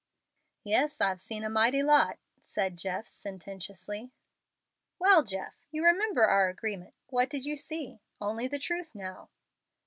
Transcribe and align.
"Yes, 0.63 0.99
I've 0.99 1.21
seen 1.21 1.43
a 1.43 1.49
mighty 1.51 1.83
lot," 1.83 2.17
said 2.41 2.75
Jeff, 2.75 3.07
sententiously. 3.07 4.09
"Well, 4.97 5.23
Jeff, 5.23 5.53
you 5.69 5.85
remember 5.85 6.25
our 6.25 6.49
agreement. 6.49 6.95
What 7.11 7.29
did 7.29 7.45
you 7.45 7.55
see? 7.55 8.01
Only 8.19 8.47
the 8.47 8.57
truth 8.57 8.95
now." 8.95 9.29